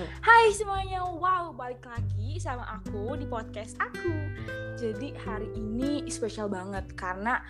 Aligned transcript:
Hai 0.00 0.48
semuanya, 0.56 1.04
wow 1.04 1.52
balik 1.52 1.84
lagi 1.84 2.40
sama 2.40 2.64
aku 2.64 3.20
di 3.20 3.28
podcast 3.28 3.76
aku. 3.76 4.08
Jadi 4.80 5.12
hari 5.20 5.52
ini 5.52 6.08
spesial 6.08 6.48
banget 6.48 6.88
karena 6.96 7.44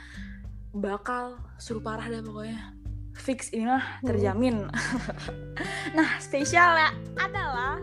bakal 0.75 1.39
seru 1.63 1.79
parah 1.79 2.11
deh 2.11 2.19
pokoknya. 2.19 2.75
Fix 3.15 3.55
ini 3.55 3.71
mah 3.71 4.03
terjamin. 4.03 4.67
Nah 5.95 6.19
spesialnya 6.19 6.91
adalah 7.19 7.79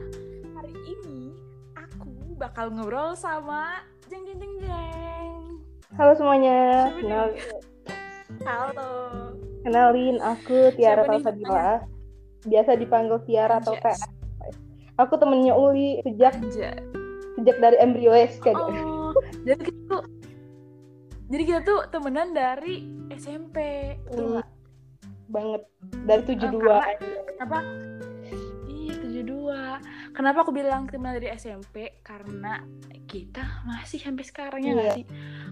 hari 0.59 0.75
ini 0.83 1.31
aku 1.79 2.35
bakal 2.35 2.67
ngobrol 2.67 3.15
sama 3.15 3.79
Jeng 4.11 4.27
Jeng 4.27 4.39
Jeng 4.43 4.55
Jeng. 4.67 5.31
Halo 5.95 6.11
semuanya, 6.19 6.91
kenal? 6.91 7.27
Halo. 8.43 8.91
Kenalin 9.63 10.19
aku 10.19 10.75
Tiara 10.75 11.07
Talfadila 11.07 11.87
Biasa 12.43 12.79
dipanggil 12.79 13.19
Tiara 13.27 13.59
atau 13.59 13.75
Anjas. 13.75 14.16
Aku 14.97 15.13
temennya 15.15 15.53
Uli 15.53 16.01
sejak 16.01 16.33
Anjay. 16.35 16.73
sejak 17.35 17.57
dari 17.59 17.77
embrio 17.77 18.17
SK 18.17 18.49
Oh, 18.49 19.13
jadi 19.43 19.61
kita 19.61 19.81
tuh 19.87 20.01
jadi 21.27 21.43
kita 21.43 21.59
tuh 21.61 21.79
temenan 21.87 22.31
dari 22.31 22.81
SMP. 23.11 23.57
Betul 24.01 24.17
Hmm, 24.17 24.31
nggak? 24.33 24.47
banget 25.27 25.61
dari 26.01 26.21
72 26.23 26.57
karena- 26.57 26.97
Kenapa? 27.29 27.59
Iya, 28.65 28.93
72. 28.97 29.77
Kenapa 30.11 30.37
aku 30.41 30.51
bilang 30.51 30.87
temenan 30.87 31.13
dari 31.13 31.29
SMP? 31.29 32.01
Karena 32.01 32.63
kita 33.05 33.43
masih 33.63 33.99
sampai 33.99 34.23
sekarang 34.23 34.59
ya 34.59 34.73
nggak 34.73 34.87
Iya. 34.87 34.97
sih? 34.97 35.05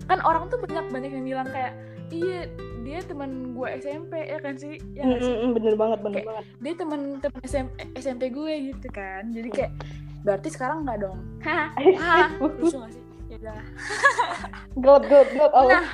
Kan 0.06 0.20
orang 0.22 0.48
tuh 0.48 0.58
banyak 0.58 0.90
banyak 0.90 1.12
yang 1.12 1.26
bilang 1.28 1.48
kayak, 1.48 1.76
"Iya, 2.08 2.42
dia 2.82 3.00
teman 3.02 3.30
gue 3.52 3.68
SMP 3.76 4.14
ya 4.22 4.38
kan 4.38 4.54
sih?" 4.56 4.78
Ya? 4.92 5.04
Mm, 5.04 5.18
mm, 5.18 5.50
bener 5.54 5.74
banget, 5.74 6.00
bener 6.02 6.16
Kayak- 6.16 6.30
banget 6.30 6.46
Dia 6.60 6.74
teman 6.76 7.00
teman 7.20 7.42
SMP, 7.44 7.74
SMP 7.96 8.24
gue 8.30 8.54
gitu 8.70 8.88
kan. 8.90 9.24
Jadi 9.30 9.50
kayak 9.50 9.72
berarti 10.22 10.50
sekarang 10.50 10.84
nggak 10.84 11.00
dong? 11.00 11.20
Hah? 11.42 11.70
Lucu 12.38 12.76
nggak 12.76 12.92
sih? 12.92 13.04
Ya 13.26 13.38
udah. 13.40 13.58
Oh. 15.52 15.66
Nah, 15.66 15.86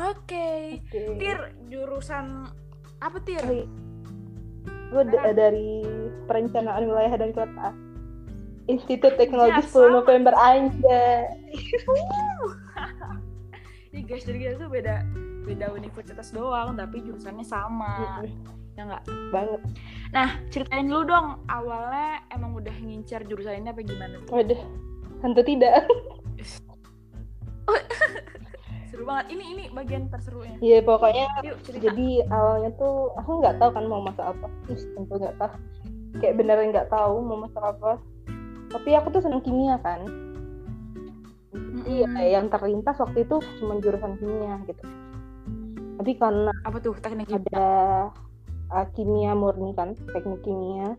Oke. 0.00 0.80
Tir, 0.88 1.38
jurusan 1.66 2.48
apa 2.98 3.18
Tir? 3.20 3.42
Oi. 3.42 3.66
Gue 4.88 5.02
d- 5.04 5.34
dari 5.34 5.82
perencanaan 6.24 6.82
wilayah 6.84 7.14
dan 7.14 7.30
kota 7.30 7.74
Institut 8.66 9.14
Teknologi 9.14 9.60
Ya, 9.60 9.66
10 9.66 9.70
sama. 9.70 9.88
November 9.92 10.34
aja 10.36 11.02
Jadi 14.18 14.38
kita 14.42 14.54
tuh 14.58 14.70
beda 14.72 15.06
beda 15.46 15.66
universitas 15.70 16.34
doang, 16.34 16.74
tapi 16.74 16.98
jurusannya 17.04 17.46
sama. 17.46 18.26
Ya 18.78 18.86
nggak? 18.86 19.02
banget 19.34 19.60
Nah, 20.14 20.40
ceritain 20.48 20.88
dulu 20.88 21.04
dong, 21.10 21.42
awalnya 21.50 22.22
emang 22.32 22.54
udah 22.56 22.72
ngincar 22.80 23.22
jurusan 23.28 23.60
ini 23.62 23.68
apa 23.70 23.82
gimana 23.82 24.18
tuh? 24.24 24.30
Waduh, 24.34 24.60
tentu 25.20 25.42
tidak 25.44 25.84
Seru 28.90 29.06
banget. 29.06 29.36
Ini 29.38 29.44
ini 29.54 29.64
bagian 29.70 30.10
terserunya. 30.10 30.58
Iya 30.58 30.82
pokoknya 30.82 31.26
Yuk, 31.46 31.62
cerita. 31.62 31.82
jadi 31.90 32.26
awalnya 32.30 32.70
tuh 32.74 33.14
aku 33.14 33.30
nggak 33.38 33.58
tahu 33.62 33.70
kan 33.70 33.84
mau 33.86 34.02
masak 34.02 34.26
apa 34.34 34.46
terus 34.66 34.82
tentu 34.98 35.14
nggak 35.18 35.36
tahu 35.38 35.54
kayak 36.18 36.34
beneran 36.34 36.74
nggak 36.74 36.90
tahu 36.90 37.22
mau 37.22 37.38
masak 37.38 37.62
apa 37.62 38.02
tapi 38.70 38.90
aku 38.98 39.14
tuh 39.14 39.22
seneng 39.22 39.42
kimia 39.42 39.78
kan 39.82 40.02
jadi 41.70 41.92
Mm-mm. 42.04 42.16
ya, 42.18 42.26
yang 42.40 42.46
terlintas 42.50 42.96
waktu 42.98 43.22
itu 43.22 43.36
cuma 43.62 43.78
jurusan 43.78 44.18
kimia 44.18 44.54
gitu 44.66 44.84
tapi 46.00 46.16
karena 46.16 46.52
apa 46.64 46.76
tuh 46.80 46.96
teknik 46.96 47.28
kimia? 47.28 47.40
ada 47.44 47.68
uh, 48.72 48.86
kimia 48.96 49.32
murni 49.36 49.70
kan 49.76 49.94
teknik 50.10 50.40
kimia 50.42 50.96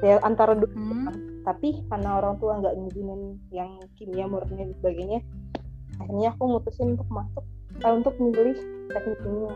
ya 0.00 0.20
antara 0.24 0.56
dua 0.56 0.68
Hmm? 0.72 1.08
tapi 1.46 1.78
karena 1.86 2.18
orang 2.18 2.42
tua 2.42 2.58
nggak 2.58 2.74
ngizinin 2.74 3.38
yang 3.54 3.78
kimia 3.94 4.26
murni 4.26 4.58
dan 4.58 4.70
sebagainya 4.82 5.20
akhirnya 6.02 6.34
aku 6.34 6.44
mutusin 6.58 6.98
untuk 6.98 7.08
masuk 7.08 7.44
eh, 7.80 7.92
untuk 7.94 8.14
memilih 8.18 8.58
teknik 8.90 9.20
kimia 9.22 9.54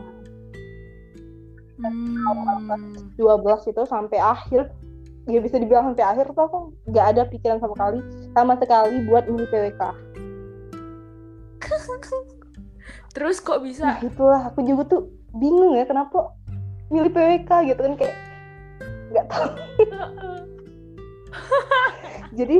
Hmm. 1.80 3.16
12 3.16 3.72
itu 3.72 3.82
sampai 3.88 4.20
akhir 4.20 4.68
ya 5.24 5.40
bisa 5.40 5.56
dibilang 5.56 5.92
sampai 5.92 6.04
akhir 6.04 6.26
tuh 6.36 6.44
aku 6.44 6.58
nggak 6.92 7.06
ada 7.16 7.22
pikiran 7.28 7.56
sama 7.56 7.72
kali 7.72 8.00
sama 8.36 8.52
sekali 8.60 9.08
buat 9.08 9.24
milih 9.32 9.48
PWK 9.48 9.82
Terus 13.10 13.36
kok 13.38 13.56
nah 13.56 13.62
bisa? 13.64 13.86
itulah 14.00 14.40
aku 14.46 14.60
juga 14.62 14.82
tuh 14.86 15.00
bingung 15.32 15.74
ya 15.74 15.84
kenapa 15.84 16.32
milih 16.88 17.10
PWK 17.10 17.50
gitu 17.68 17.80
kan 17.80 17.94
kayak 17.94 18.16
nggak 19.10 19.26
tahu 19.26 19.46
jadi 22.38 22.56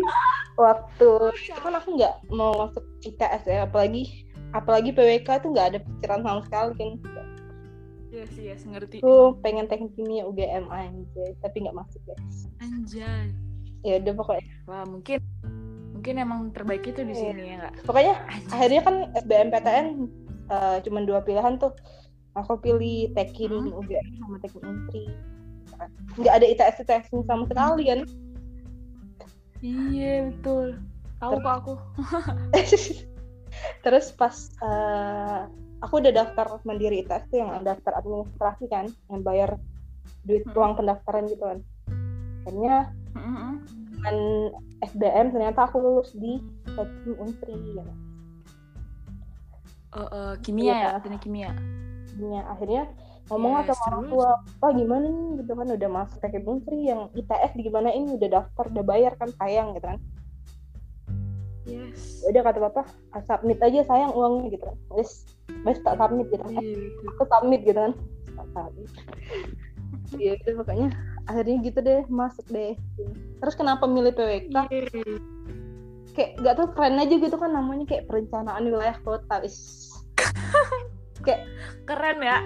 waktu 0.54 1.08
itu 1.34 1.56
kan 1.56 1.74
aku 1.74 1.88
nggak 1.94 2.14
mau 2.30 2.52
masuk 2.56 2.82
ITS 3.02 3.42
ya 3.46 3.64
apalagi 3.64 4.26
apalagi 4.50 4.90
PWK 4.90 5.28
tuh 5.40 5.48
nggak 5.50 5.66
ada 5.74 5.78
pikiran 5.80 6.20
sama 6.22 6.40
sekali 6.46 6.72
kan 6.76 6.90
Iya 8.10 8.26
sih, 8.26 8.42
ya, 8.50 8.58
ngerti. 8.58 8.98
tuh 8.98 9.38
pengen 9.38 9.70
teknik 9.70 9.94
kimia 9.94 10.26
UGM 10.26 10.66
aja 10.66 11.24
tapi 11.38 11.62
nggak 11.62 11.78
masuk 11.78 12.02
guys 12.02 12.50
Anjay. 12.58 13.30
ya 13.86 14.02
udah 14.02 14.14
pokoknya 14.18 14.46
Wah, 14.66 14.82
mungkin 14.82 15.18
mungkin 15.94 16.14
emang 16.18 16.40
terbaik 16.50 16.82
itu 16.82 17.02
di 17.02 17.14
Iya. 17.14 17.22
sini 17.22 17.42
ya 17.46 17.54
nggak? 17.62 17.74
pokoknya 17.86 18.14
Anjay. 18.18 18.50
akhirnya 18.50 18.80
kan 18.82 18.94
SBMPTN 19.14 19.86
eh, 20.50 20.76
cuma 20.82 21.00
dua 21.02 21.22
pilihan 21.22 21.56
tuh 21.56 21.72
aku 22.34 22.58
pilih 22.58 23.10
tekin 23.14 23.50
Hmm. 23.50 23.74
UGM 23.74 24.06
sama 24.18 24.36
teknik 24.38 24.62
menteri 24.62 25.04
nggak 26.18 26.34
ada 26.34 26.46
ITS 26.46 26.76
ITS 26.84 27.06
sama 27.24 27.44
sekali 27.46 27.84
kan 27.86 28.00
Iya 29.60 30.32
betul. 30.32 30.80
Tahu 31.20 31.36
kok 31.44 31.54
aku. 31.60 31.74
terus 33.84 34.08
pas 34.14 34.32
eh, 34.62 35.40
aku 35.82 36.00
udah 36.00 36.12
daftar 36.14 36.46
mandiri 36.64 37.04
ITS 37.04 37.28
tuh 37.28 37.44
yang 37.44 37.50
daftar 37.60 37.98
administrasi 38.00 38.64
kan 38.70 38.88
yang 39.12 39.20
bayar 39.20 39.60
duit 40.24 40.44
Hmm. 40.48 40.56
uang 40.56 40.72
pendaftaran 40.80 41.28
gitu 41.28 41.44
kan 41.44 41.58
akhirnya 42.40 42.88
Mm-mm. 43.12 43.52
dengan 44.00 44.16
SBM 44.80 45.26
ternyata 45.34 45.68
aku 45.68 45.76
lulus 45.76 46.16
di 46.16 46.40
teknik 46.64 47.16
menteri 47.20 47.52
ya. 47.76 47.84
Eh, 49.90 50.08
eh, 50.08 50.34
kimia 50.40 50.64
Iya. 50.66 50.78
ya, 50.86 50.98
teknik 50.98 51.20
kimia. 51.20 51.50
akhirnya 52.10 52.42
akhirnya 52.46 52.82
ngomong 53.26 53.52
Yes, 53.56 53.66
sama 53.70 53.82
orang 53.86 54.02
terus? 54.02 54.12
tua 54.12 54.28
apa 54.36 54.66
gimana 54.72 55.06
nih 55.06 55.28
gitu 55.38 55.52
kan 55.52 55.68
udah 55.70 55.90
masuk 55.90 56.18
teknik 56.20 56.44
menteri 56.44 56.78
yang 56.84 57.00
ITS 57.12 57.50
di 57.54 57.62
gimana 57.62 57.88
ini 57.88 58.08
udah 58.14 58.28
daftar 58.30 58.64
udah 58.68 58.84
bayar 58.84 59.12
kan 59.14 59.30
sayang 59.32 59.72
gitu 59.72 59.86
kan 59.86 59.98
Yes. 61.62 62.20
Ya 62.20 62.28
udah 62.30 62.42
kata 62.42 62.58
bapak 62.60 62.84
ah, 63.10 63.22
submit 63.22 63.60
aja 63.60 63.84
sayang 63.84 64.10
uangnya 64.10 64.50
gitu 64.50 64.64
kan 64.64 64.76
wes 64.90 65.22
wes 65.62 65.78
tak 65.80 65.96
submit 65.96 66.26
gitu 66.28 66.40
kan 66.40 66.52
Iya, 66.52 66.74
betul. 66.74 67.08
aku 67.08 67.22
submit 67.26 67.60
gitu 67.62 67.78
kan 67.78 67.92
tak 68.28 68.46
submit 68.54 68.88
Iya 70.12 70.32
itu 70.34 70.48
pokoknya 70.52 70.88
akhirnya 71.24 71.56
gitu 71.62 71.78
deh 71.80 72.00
masuk 72.08 72.46
deh 72.48 72.74
terus 73.38 73.54
kenapa 73.54 73.86
milih 73.86 74.10
PWK 74.10 74.54
Yeay. 74.66 74.90
Kayak 76.10 76.30
gak 76.38 76.54
tau 76.56 76.68
keren 76.72 76.98
aja 76.98 77.14
gitu 77.14 77.36
kan 77.36 77.50
namanya 77.50 77.84
kayak 77.86 78.06
perencanaan 78.06 78.64
wilayah 78.64 78.96
kota 79.00 79.40
is 79.40 79.88
kayak 81.24 81.44
Keren 81.84 82.18
ya. 82.20 82.38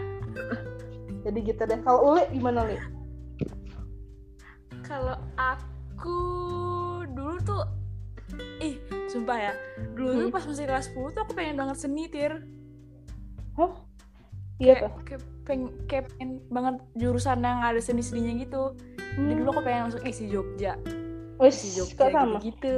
jadi 1.23 1.39
gitu 1.41 1.63
deh 1.65 1.81
kalau 1.81 2.13
Uli 2.13 2.25
gimana 2.31 2.65
Uli 2.65 2.77
Kalau 4.85 5.17
aku 5.35 6.19
dulu 7.09 7.41
tuh 7.41 7.65
ih, 8.61 8.77
sumpah 9.09 9.39
ya. 9.41 9.53
Dulu 9.97 10.11
tuh 10.11 10.29
Hmm. 10.29 10.35
pas 10.35 10.45
masih 10.45 10.67
kelas 10.67 10.87
10 10.93 11.15
tuh 11.15 11.21
aku 11.25 11.33
pengen 11.33 11.57
banget 11.57 11.77
seni, 11.79 12.05
Tir. 12.07 12.45
Hah? 13.57 13.73
iya 14.57 14.77
Kayak, 14.77 14.83
tuh 14.85 14.93
kayak, 15.03 15.23
pengen, 15.47 15.67
kayak 15.89 16.05
pengen 16.13 16.31
banget 16.49 16.77
jurusan 16.95 17.41
yang 17.41 17.65
ada 17.65 17.81
seni-seninya 17.81 18.45
gitu. 18.45 18.63
Jadi 19.17 19.33
dulu 19.35 19.49
aku 19.51 19.63
pengen 19.65 19.89
masuk 19.89 20.03
isi 20.05 20.29
Jogja. 20.29 20.77
Isi 21.41 21.69
Jogja 21.75 21.97
kok 21.97 22.11
sama 22.13 22.39
gitu. 22.43 22.73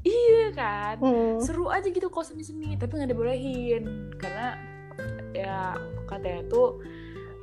Iya 0.00 0.46
kan? 0.52 0.94
Hmm. 0.98 1.38
seru 1.38 1.66
aja 1.66 1.86
gitu 1.86 2.06
kalau 2.06 2.22
seni 2.22 2.40
seni 2.40 2.74
tapi 2.74 2.94
nggak 2.94 3.10
dibolehin 3.10 3.84
karena 4.14 4.54
ya 5.30 5.74
katanya 6.04 6.42
tuh 6.46 6.82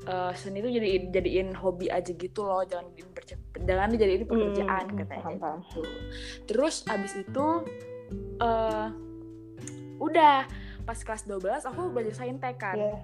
eh, 0.04 0.32
seni 0.34 0.60
itu 0.60 0.70
jadi 0.72 0.88
jadiin 1.12 1.50
hobi 1.54 1.88
aja 1.88 2.10
gitu 2.10 2.42
loh 2.42 2.62
jangan 2.62 2.86
perce- 3.12 3.40
jangan 3.58 3.88
dijadiin 3.90 4.24
pekerjaan 4.24 4.84
Hmm, 4.86 4.98
katanya 4.98 5.22
paham, 5.22 5.36
paham. 5.38 5.60
gitu. 5.64 5.82
terus 6.46 6.84
abis 6.86 7.14
itu 7.18 7.48
eh 8.38 8.88
udah 9.98 10.44
pas 10.84 10.98
kelas 10.98 11.24
12 11.24 11.42
aku 11.64 11.90
belajar 11.90 12.14
saintek 12.16 12.56
kan 12.56 12.78
Iya. 12.78 12.96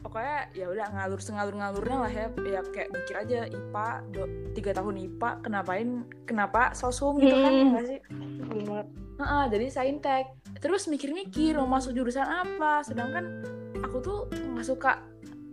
Pokoknya 0.00 0.38
ya 0.52 0.66
udah 0.66 0.86
ngalur 0.90 1.18
sengalur 1.18 1.52
ngalurnya 1.52 1.98
lah 1.98 2.10
ya. 2.10 2.26
Ya 2.40 2.60
kayak 2.64 2.88
mikir 2.90 3.14
aja 3.16 3.38
IPA 3.46 3.86
do- 4.10 4.30
tiga 4.52 4.70
tahun 4.72 4.96
IPA 5.00 5.30
kenapain 5.40 5.88
kenapa 6.24 6.72
sosum 6.72 7.16
gitu 7.16 7.34
kan 7.34 7.46
Hmm. 7.46 7.56
ya 7.56 7.64
nggak 7.68 7.86
sih? 7.86 8.00
Bener. 8.42 8.84
Heeh, 9.16 9.44
jadi 9.48 9.66
saintek. 9.68 10.26
Terus 10.58 10.86
mikir-mikir 10.86 11.52
mau 11.54 11.68
masuk 11.70 11.92
jurusan 11.92 12.24
apa? 12.24 12.80
Sedangkan 12.80 13.44
aku 13.78 13.96
tuh 14.00 14.18
nggak 14.28 14.66
suka 14.66 14.92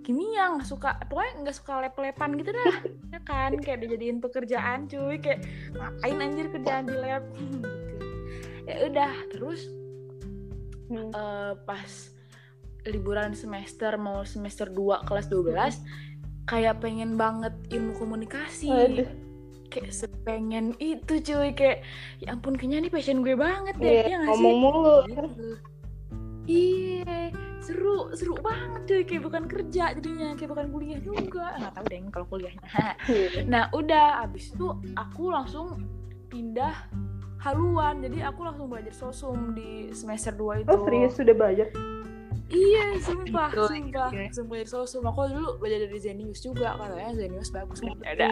kimia 0.01 0.47
nggak 0.49 0.63
suka 0.65 0.95
pokoknya 1.03 1.33
nggak 1.41 1.57
suka 1.57 1.73
lep-lepan 1.81 2.29
gitu 2.35 2.51
dah. 2.51 2.65
Ya 3.13 3.19
kan 3.23 3.55
kayak 3.55 3.79
dijadiin 3.81 4.19
pekerjaan 4.19 4.85
cuy. 4.85 5.15
Kayak 5.17 5.43
ngapain 5.73 6.17
anjir 6.17 6.47
kerjaan 6.49 6.83
di 6.85 6.95
lab? 6.95 7.23
Gitu. 7.35 7.67
Ya 8.65 8.83
udah 8.85 9.13
terus 9.29 9.61
Hmm. 10.87 11.11
eh, 11.11 11.53
pas 11.61 11.91
liburan 12.89 13.35
semester 13.35 13.95
mau 13.99 14.23
semester 14.23 14.71
2 14.71 15.05
kelas 15.07 15.27
12 15.29 16.07
kayak 16.47 16.79
pengen 16.79 17.19
banget 17.19 17.53
ilmu 17.69 17.93
komunikasi. 17.99 18.71
Aduh. 18.71 19.09
kayak 19.67 19.91
sepengen 19.91 20.71
itu 20.79 21.19
cuy. 21.19 21.51
Kayak 21.51 21.83
ya 22.23 22.31
ampun 22.31 22.55
kayaknya 22.55 22.87
ini 22.87 22.89
passion 22.89 23.19
gue 23.19 23.35
banget 23.35 23.75
deh. 23.75 23.91
Iya, 23.91 24.03
ya 24.07 24.15
nggak 24.23 24.31
sih? 24.31 24.39
ngomong 24.39 24.55
mulu. 24.63 24.97
Gitu. 25.03 25.47
iya 26.47 27.19
seru 27.59 28.15
seru 28.15 28.39
banget 28.39 28.81
cuy. 28.87 29.01
Kayak 29.03 29.23
bukan 29.27 29.43
kerja 29.51 29.83
jadinya 29.99 30.39
kayak 30.39 30.49
bukan 30.55 30.67
kuliah 30.71 30.99
juga. 31.03 31.59
Nggak 31.59 31.73
tahu 31.75 31.85
deh 31.91 31.99
kalau 32.15 32.27
kuliahnya 32.31 32.63
Iya. 33.11 33.43
nah 33.43 33.63
udah 33.75 34.23
abis 34.23 34.55
itu 34.55 34.71
aku 34.95 35.35
langsung 35.35 35.83
pindah 36.31 36.87
haluan. 37.43 37.99
Jadi 37.99 38.23
aku 38.23 38.47
langsung 38.47 38.71
belajar 38.71 38.95
sosum 38.95 39.51
di 39.51 39.91
semester 39.91 40.31
2 40.31 40.63
itu. 40.63 40.71
Oh 40.71 40.87
serius? 40.87 41.19
Sudah 41.19 41.35
belajar 41.35 41.67
iya 42.47 42.95
sumpah 42.99 43.49
Gitu, 43.51 43.65
sumpah. 43.67 44.09
iya. 44.09 44.27
langsung 44.27 44.47
belajar 44.47 44.69
sosum 44.69 45.03
aku 45.03 45.27
dulu 45.27 45.49
belajar 45.57 45.85
dari 45.85 45.99
Zenius 45.99 46.39
juga 46.39 46.75
katanya 46.75 47.11
Zenius 47.13 47.49
bagus 47.51 47.79
kan 47.79 47.95
ya 47.99 48.11
udah. 48.15 48.31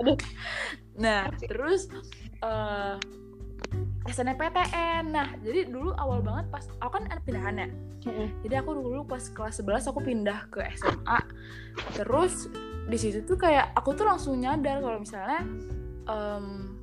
Aduh. 0.00 0.18
nah 0.94 1.20
terus 1.38 1.88
eh 2.40 2.94
SNMPTN 4.04 5.10
nah 5.10 5.32
jadi 5.40 5.64
dulu 5.66 5.96
awal 5.96 6.20
banget 6.20 6.44
pas 6.52 6.64
aku 6.78 7.00
kan 7.00 7.04
ada 7.08 7.20
pindahan 7.20 7.56
ya. 7.56 7.68
Jadi 8.44 8.54
aku 8.60 8.76
dulu 8.76 9.00
pas 9.08 9.24
kelas 9.24 9.64
11 9.64 9.88
aku 9.88 10.00
pindah 10.04 10.44
ke 10.52 10.60
SMA 10.76 11.18
terus 11.96 12.52
di 12.84 13.00
situ 13.00 13.24
tuh 13.24 13.40
kayak 13.40 13.72
aku 13.72 13.96
tuh 13.96 14.04
langsung 14.04 14.36
nyadar 14.36 14.84
kalau 14.84 15.00
misalnya 15.00 15.40
em, 16.04 16.73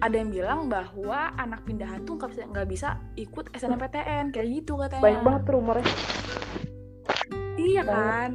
ada 0.00 0.16
yang 0.16 0.32
bilang 0.32 0.60
bahwa 0.72 1.36
anak 1.36 1.60
pindahan 1.68 2.08
tuh 2.08 2.16
nggak 2.16 2.32
bisa 2.32 2.42
nggak 2.48 2.68
bisa 2.68 2.88
ikut 3.20 3.52
SNMPTN 3.52 4.32
kayak 4.32 4.48
gitu 4.48 4.80
katanya. 4.80 5.04
Banyak 5.04 5.22
banget 5.22 5.42
rumornya. 5.52 5.86
Iya 7.60 7.82
banget. 7.84 7.92
kan? 7.92 8.30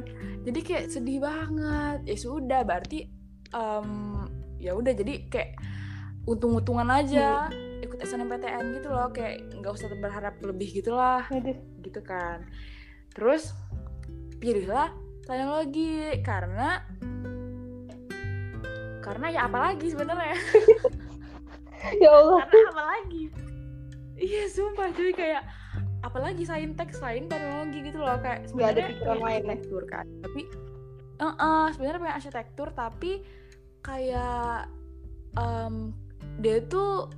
Jadi 0.46 0.60
kayak 0.62 0.84
sedih 0.94 1.18
banget. 1.18 1.98
Ya 2.06 2.16
sudah 2.16 2.60
berarti 2.62 3.10
em, 3.50 3.90
ya 4.62 4.78
udah 4.78 4.92
jadi 4.94 5.26
kayak 5.26 5.58
untung-untungan 6.26 6.86
aja 6.86 7.50
ikut 7.82 7.98
SNMPTN 7.98 8.78
gitu 8.78 8.88
loh. 8.94 9.10
Kayak 9.10 9.50
nggak 9.58 9.72
usah 9.74 9.90
berharap 9.98 10.38
lebih 10.46 10.70
gitulah. 10.70 11.26
Aduh. 11.34 11.58
gitu 11.82 12.00
kan. 12.06 12.46
Terus 13.10 13.50
pilihlah 14.38 14.94
teknologi. 15.26 16.22
Karena 16.22 16.78
karena 19.02 19.26
ya 19.30 19.40
apalagi 19.46 19.86
sebenarnya 19.94 20.34
ya 22.04 22.10
Allah. 22.10 22.40
Karena 22.46 22.70
apalagi? 22.72 23.24
Iya 24.16 24.44
sumpah. 24.48 24.88
Cuy 24.96 25.12
kayak 25.12 25.42
apalagi 26.00 26.42
saintek 26.46 26.94
selain 26.94 27.28
teknologi 27.28 27.78
gitu 27.84 27.98
loh. 28.00 28.16
Kayak 28.20 28.48
sebenarnya 28.48 28.84
pikiran 28.88 29.16
pengen 29.16 29.24
lain 29.24 29.32
ya? 29.32 29.36
arsitektur 29.52 29.82
kan. 29.90 30.04
Tapi 30.24 30.42
eh 31.16 31.34
eh, 31.34 31.66
sebenarnya 31.72 32.00
pengen 32.00 32.16
arsitektur 32.16 32.68
tapi 32.72 33.12
kayak 33.80 34.68
em, 35.36 35.74
dia 36.40 36.58
tuh 36.66 37.08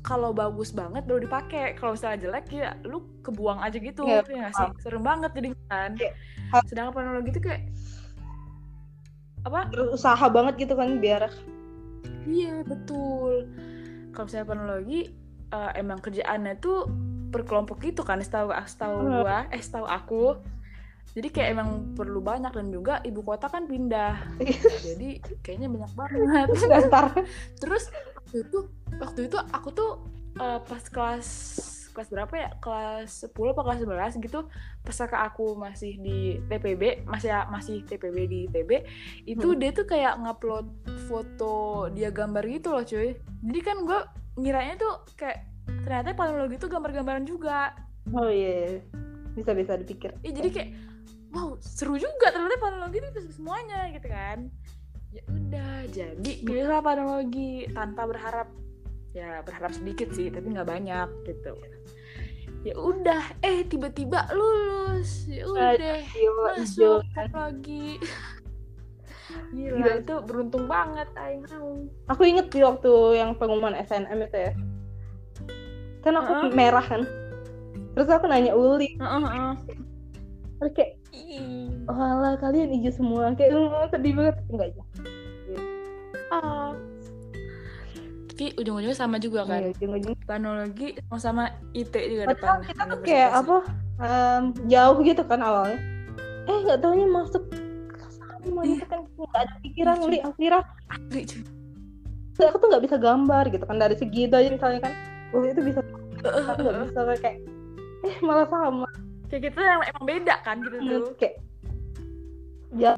kalau 0.00 0.32
bagus 0.32 0.72
banget 0.72 1.04
baru 1.06 1.20
dipakai. 1.22 1.76
Kalau 1.78 1.94
misalnya 1.94 2.18
jelek 2.18 2.46
ya 2.50 2.74
lu 2.88 3.04
kebuang 3.20 3.60
aja 3.60 3.76
gitu 3.76 4.02
Iya, 4.08 4.24
ya 4.26 4.48
sih? 4.50 4.68
serem 4.80 5.04
banget 5.04 5.30
jadi 5.36 5.48
kan. 5.68 5.92
Hal- 6.50 6.66
sedangkan 6.66 6.92
teknologi 6.98 7.30
itu 7.30 7.40
kayak 7.44 7.62
apa? 9.44 9.70
Berusaha 9.72 10.26
banget 10.28 10.54
gitu 10.68 10.74
kan 10.76 11.00
biar 11.00 11.30
Iya 12.28 12.60
betul. 12.68 13.48
Kalau 14.10 14.24
misalnya 14.26 14.46
teknologi 14.46 15.00
eh, 15.50 15.70
emang 15.78 15.98
kerjaannya 15.98 16.54
tuh 16.58 16.78
per 17.30 17.46
kelompok 17.46 17.78
gitu 17.82 18.02
kan, 18.02 18.18
setahu 18.18 18.50
setahu 18.66 19.22
gua, 19.22 19.46
eh 19.54 19.62
setahu 19.62 19.86
aku. 19.86 20.24
Jadi 21.10 21.28
kayak 21.34 21.58
emang 21.58 21.98
perlu 21.98 22.22
banyak 22.22 22.54
dan 22.54 22.70
juga 22.70 23.02
ibu 23.02 23.22
kota 23.26 23.50
kan 23.50 23.66
pindah. 23.66 24.30
Jadi 24.86 25.18
kayaknya 25.42 25.66
banyak 25.66 25.92
banget. 25.98 26.46
Terus 27.62 27.90
waktu 28.14 28.46
itu 28.46 28.58
waktu 28.98 29.20
itu 29.26 29.38
aku 29.50 29.68
tuh 29.74 29.90
eh, 30.38 30.60
pas 30.62 30.84
kelas 30.86 31.28
kelas 31.90 32.08
berapa 32.10 32.34
ya? 32.34 32.50
Kelas 32.58 33.26
10 33.30 33.52
apa 33.54 33.62
kelas 33.66 33.80
11 33.82 34.24
gitu. 34.24 34.40
Pas 34.82 34.96
kakak 34.96 35.22
aku 35.34 35.54
masih 35.54 35.98
di 35.98 36.40
TPB, 36.46 37.04
masih 37.04 37.30
masih 37.50 37.82
TPB 37.84 38.16
di 38.26 38.40
TB, 38.48 38.70
itu 39.26 39.48
Hmm. 39.52 39.58
dia 39.58 39.70
tuh 39.70 39.86
kayak 39.86 40.18
ngupload 40.18 40.66
foto 41.10 41.86
dia 41.92 42.08
gambar 42.10 42.44
gitu 42.48 42.68
loh, 42.72 42.82
cuy. 42.86 43.14
Jadi 43.18 43.60
kan 43.60 43.76
gue 43.84 44.00
ngiranya 44.40 44.74
tuh 44.78 45.04
kayak 45.18 45.46
ternyata 45.84 46.16
teknologi 46.16 46.56
itu 46.56 46.66
gambar-gambaran 46.66 47.24
juga. 47.26 47.74
oh 48.10 48.26
iya 48.26 48.80
bisa 49.38 49.54
bisa 49.54 49.78
dipikir 49.78 50.10
Ya, 50.26 50.34
jadi 50.34 50.48
kayak 50.50 50.70
wow, 51.30 51.54
seru 51.62 51.94
juga 51.94 52.32
ternyata 52.34 52.58
teknologi 52.58 52.96
itu 52.98 53.08
bisa 53.14 53.30
semuanya 53.30 53.86
gitu 53.94 54.08
kan. 54.10 54.50
Ya 55.10 55.22
udah, 55.30 55.74
jadi 55.90 56.32
pilihlah 56.42 56.82
teknologi 56.82 57.66
tanpa 57.70 58.06
berharap 58.10 58.48
ya 59.10 59.42
berharap 59.42 59.74
sedikit 59.74 60.10
sih, 60.14 60.30
tapi 60.30 60.54
nggak 60.54 60.66
banyak 60.66 61.08
gitu. 61.26 61.54
Ya 62.60 62.74
udah, 62.76 63.22
eh 63.40 63.64
tiba-tiba 63.64 64.28
lulus. 64.36 65.24
Ya 65.24 65.48
udah, 65.48 66.04
Gila, 66.12 66.48
masuk 66.60 67.00
teknologi. 67.16 67.96
Gila, 69.50 69.78
Gila. 69.78 69.92
itu 70.02 70.14
beruntung 70.26 70.64
banget 70.66 71.06
aing 71.14 71.42
aku 72.10 72.22
inget 72.26 72.50
di 72.50 72.66
waktu 72.66 72.90
yang 73.14 73.34
pengumuman 73.38 73.78
SNM 73.78 74.26
itu 74.26 74.38
ya 74.38 74.52
kan 76.02 76.14
aku 76.18 76.32
Heeh. 76.34 76.50
merah 76.50 76.82
kan 76.82 77.02
terus 77.94 78.10
aku 78.10 78.26
nanya 78.26 78.54
Uli 78.54 78.98
Heeh, 78.98 79.22
heeh. 79.22 79.52
terus 80.58 80.72
kayak 80.74 80.92
Ih. 81.14 81.70
oh 81.86 81.94
alah 81.94 82.38
kalian 82.42 82.74
hijau 82.74 82.90
semua 82.90 83.30
kayak 83.38 83.54
"Oh, 83.54 83.86
sedih 83.90 84.14
banget 84.18 84.34
enggak 84.50 84.68
aja 84.74 84.82
Oh. 86.30 86.70
Tapi 88.40 88.56
ujung-ujungnya 88.56 88.96
sama 88.96 89.20
juga 89.20 89.44
kan. 89.44 89.60
Iya, 89.60 89.76
ujung-ujung. 89.76 90.16
Teknologi 90.24 90.96
sama 91.20 91.52
IT 91.76 91.92
juga 91.92 92.32
Padahal 92.32 92.56
depan. 92.56 92.68
kita 92.72 92.82
tuh 92.88 92.98
kayak 93.04 93.30
apa 93.36 93.56
em, 94.00 94.42
jauh 94.64 94.96
gitu 95.04 95.22
kan 95.28 95.40
awalnya 95.44 95.76
eh 96.48 96.56
nggak 96.64 96.80
taunya 96.80 97.04
masuk 97.04 97.44
ke 97.92 98.06
sama 98.08 98.64
gitu 98.64 98.84
kan 98.88 99.04
nggak 99.04 99.42
ada 99.44 99.54
pikiran 99.60 99.96
Iya, 100.40 100.58
Asli, 100.88 101.20
cuy. 101.28 101.42
aku 102.40 102.56
tuh 102.56 102.68
nggak 102.72 102.84
bisa 102.88 102.96
gambar 102.96 103.44
gitu 103.52 103.64
kan 103.68 103.76
dari 103.76 103.96
segi 104.00 104.20
itu 104.24 104.32
aja 104.32 104.48
misalnya 104.48 104.80
kan 104.88 104.92
Uli 105.36 105.52
itu 105.52 105.60
bisa 105.60 105.84
aku 106.24 106.60
nggak 106.64 106.88
bisa 106.88 107.00
kayak 107.20 107.36
eh 108.08 108.16
malah 108.24 108.48
sama 108.48 108.88
Kayak 109.28 109.52
gitu 109.52 109.60
yang 109.60 109.84
emang 109.84 110.04
beda 110.08 110.34
kan 110.40 110.56
gitu 110.64 110.76
tuh. 110.80 110.88
Hmm, 110.88 111.12
kayak 111.20 111.34
ya 112.72 112.96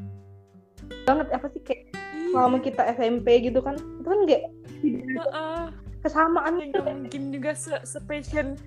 banget 1.03 1.27
apa 1.35 1.51
sih 1.51 1.63
kayak 1.67 1.83
Iya. 2.13 2.39
selama 2.39 2.63
kita 2.63 2.83
SMP 2.95 3.27
gitu 3.43 3.59
kan 3.59 3.75
itu 3.75 4.07
kan 4.07 4.21
kayak 4.31 4.45
Heeh. 4.91 5.63
kesamaan 6.03 6.59
Kayak 6.59 6.67
gitu. 6.67 6.81
nggak 6.83 6.97
mungkin 6.99 7.23
juga 7.31 7.51
se, 7.55 7.73
se 7.87 7.99
passion 8.03 8.59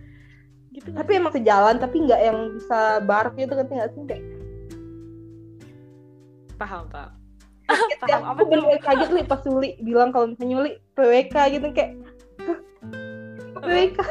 gitu 0.71 0.91
tapi 0.91 1.11
emang 1.15 1.31
sejalan 1.31 1.75
tapi 1.79 2.03
nggak 2.03 2.21
yang 2.23 2.37
bisa 2.55 2.99
bareng 3.03 3.35
gitu 3.39 3.53
kan 3.55 3.65
nggak 3.67 3.89
sih? 3.95 4.03
Kayak 4.07 4.23
paham 6.55 6.83
pak. 6.91 7.09
Paham. 8.05 8.21
apa 8.23 8.39
aku 8.39 8.51
bener 8.51 8.79
kaget 8.79 9.09
li. 9.11 9.23
Pas 9.25 9.41
Uli 9.49 9.75
bilang 9.81 10.13
kalau 10.13 10.31
misalnya 10.31 10.55
Uli 10.61 10.71
PWK 10.93 11.35
gitu 11.57 11.67
kayak 11.73 11.91
"Hah? 12.45 12.59
PWK? 13.59 13.97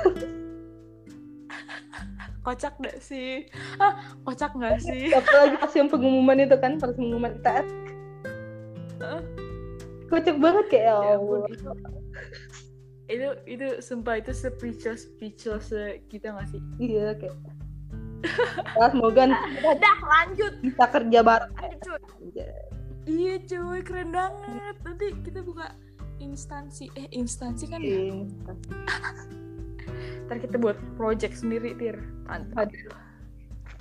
Kocak 2.44 2.76
gak 2.76 3.00
sih? 3.00 3.48
Ah 3.80 4.04
kocak 4.20 4.52
gak 4.60 4.76
sih? 4.84 5.08
Apalagi 5.16 5.56
pas 5.56 5.72
yang 5.72 5.88
pengumuman 5.88 6.44
itu 6.44 6.56
kan 6.60 6.76
pas 6.76 6.92
pengumuman 6.92 7.32
ITS 7.40 7.68
Heeh. 9.00 9.20
Kocak 10.14 10.36
banget 10.38 10.64
kayak 10.70 10.86
ya 10.86 10.94
Ya 10.94 11.14
ampun, 11.18 11.40
itu 11.50 11.68
itu 13.04 13.28
itu 13.50 13.66
sumpah 13.84 14.16
itu 14.16 14.32
speechless 14.32 15.10
speechless 15.10 15.68
kita 16.08 16.32
nggak 16.32 16.48
sih? 16.48 16.60
Iya 16.78 17.18
kayak. 17.18 17.36
Ya, 18.72 18.88
semoga 18.88 19.28
kita 19.28 19.72
dah 19.84 19.98
lanjut. 20.00 20.52
bisa 20.64 20.84
kerja 20.88 21.18
bareng. 21.20 21.52
Lanjut 21.52 21.80
cuy. 21.84 22.00
Aja. 22.32 22.46
iya 23.04 23.34
cuy 23.44 23.80
keren 23.84 24.08
banget. 24.08 24.76
Nanti 24.80 25.06
kita 25.20 25.44
buka 25.44 25.76
instansi. 26.16 26.88
Eh 26.96 27.04
instansi 27.12 27.68
kan 27.68 27.84
ya 27.84 28.08
Iya. 28.08 28.24
ntar 30.24 30.40
kita 30.40 30.56
buat 30.56 30.80
project 30.96 31.36
sendiri 31.36 31.76
tir. 31.76 32.00
Mantap. 32.24 32.72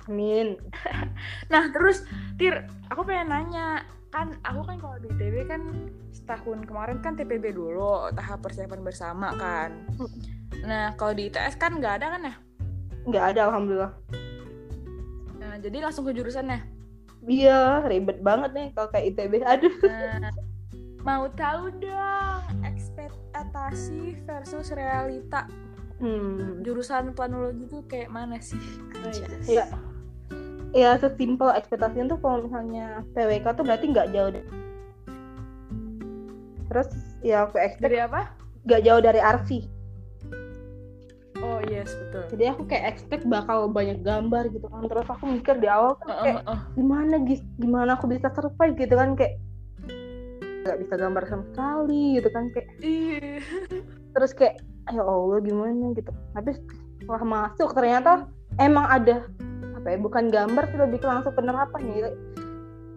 Amin. 0.04 0.60
nah 1.52 1.72
terus 1.72 2.04
tir 2.36 2.68
aku 2.92 3.08
pengen 3.08 3.32
nanya 3.32 3.88
kan 4.14 4.38
aku 4.46 4.62
kan 4.62 4.76
kalau 4.78 4.96
di 5.02 5.10
ITB 5.10 5.50
kan 5.50 5.62
setahun 6.14 6.62
kemarin 6.70 7.02
kan 7.02 7.18
TPB 7.18 7.50
dulu 7.50 8.14
tahap 8.14 8.46
persiapan 8.46 8.86
bersama 8.86 9.34
kan 9.34 9.74
nah 10.62 10.94
kalau 10.94 11.18
di 11.18 11.26
ITS 11.26 11.58
kan 11.58 11.74
nggak 11.82 11.98
ada 11.98 12.06
kan 12.14 12.22
ya 12.30 12.34
Nggak 13.04 13.36
ada 13.36 13.40
alhamdulillah. 13.52 13.92
nah 15.36 15.58
jadi 15.58 15.76
langsung 15.82 16.06
ke 16.06 16.14
jurusannya 16.14 16.62
iya 17.26 17.82
ribet 17.84 18.22
banget 18.22 18.50
nih 18.54 18.66
kalau 18.72 18.88
kayak 18.94 19.12
ITB 19.12 19.42
aduh 19.58 19.74
Nah, 19.82 20.30
mau 21.04 21.26
tahu 21.34 21.68
dong 21.82 22.42
ekspektasi 22.64 24.24
versus 24.24 24.72
realita 24.72 25.44
hmm. 26.00 26.64
jurusan 26.64 27.12
planologi 27.12 27.68
tuh 27.68 27.84
kayak 27.84 28.08
mana 28.08 28.40
sih? 28.40 28.56
Anjas. 28.96 29.44
Ya 30.74 30.98
sesimpel 30.98 31.54
ekspektasinya 31.54 32.10
tuh 32.10 32.18
kalau 32.18 32.44
misalnya 32.44 33.06
PWK 33.14 33.46
tuh 33.54 33.64
berarti 33.64 33.86
nggak 33.94 34.10
jauh 34.10 34.30
deh. 34.34 34.46
terus 36.66 36.88
ya 37.22 37.46
aku 37.46 37.56
expect 37.62 37.86
Dari 37.86 38.02
apa? 38.02 38.34
nggak 38.66 38.82
jauh 38.82 38.98
dari 38.98 39.20
arsi 39.22 39.58
Oh 41.38 41.60
yes 41.68 41.92
betul. 41.92 42.24
jadi 42.34 42.44
aku 42.56 42.62
kayak 42.66 42.84
expect 42.96 43.22
bakal 43.28 43.68
banyak 43.68 44.00
gambar 44.00 44.48
gitu 44.50 44.64
kan 44.66 44.88
terus 44.88 45.04
aku 45.06 45.24
mikir 45.28 45.60
di 45.60 45.68
awal 45.68 45.94
kan 46.00 46.08
kayak 46.24 46.40
oh, 46.48 46.56
oh. 46.56 46.60
gimana 46.74 47.14
gis 47.28 47.44
gimana 47.60 47.94
aku 47.94 48.08
bisa 48.08 48.32
survive 48.32 48.74
gitu 48.74 48.96
kan 48.96 49.12
kayak 49.12 49.36
nggak 50.64 50.78
bisa 50.80 50.94
gambar 50.96 51.22
sama 51.28 51.44
sekali 51.52 52.16
gitu 52.16 52.28
kan 52.32 52.44
kayak 52.50 52.68
Iya. 52.80 53.44
terus 54.16 54.32
kayak 54.32 54.56
ya 54.88 55.04
Allah 55.04 55.38
gimana 55.44 55.92
gitu 55.92 56.10
tapi 56.32 56.50
setelah 56.98 57.22
masuk 57.22 57.68
ternyata 57.76 58.24
emang 58.56 58.86
ada 58.88 59.28
apa 59.84 59.92
ya 59.92 59.98
bukan 60.00 60.24
gambar 60.26 60.64
sih 60.66 60.80
lebih 60.80 60.96
ke 60.96 61.06
langsung 61.06 61.36
penerapan 61.36 61.80
gitu 61.86 62.10